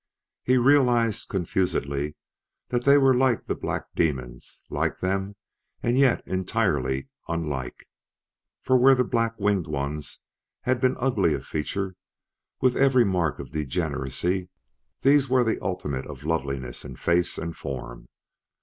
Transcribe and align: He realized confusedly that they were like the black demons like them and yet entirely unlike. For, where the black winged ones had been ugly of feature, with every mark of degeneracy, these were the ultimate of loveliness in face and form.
He 0.41 0.57
realized 0.57 1.29
confusedly 1.29 2.15
that 2.69 2.85
they 2.85 2.97
were 2.97 3.13
like 3.13 3.45
the 3.45 3.53
black 3.53 3.83
demons 3.93 4.63
like 4.67 4.99
them 4.99 5.35
and 5.83 5.95
yet 5.95 6.27
entirely 6.27 7.09
unlike. 7.27 7.87
For, 8.63 8.79
where 8.79 8.95
the 8.95 9.03
black 9.03 9.39
winged 9.39 9.67
ones 9.67 10.23
had 10.61 10.81
been 10.81 10.97
ugly 10.99 11.35
of 11.35 11.45
feature, 11.45 11.95
with 12.61 12.75
every 12.75 13.05
mark 13.05 13.37
of 13.37 13.51
degeneracy, 13.51 14.49
these 15.01 15.29
were 15.29 15.43
the 15.43 15.59
ultimate 15.61 16.07
of 16.07 16.23
loveliness 16.23 16.83
in 16.83 16.95
face 16.95 17.37
and 17.37 17.55
form. 17.55 18.07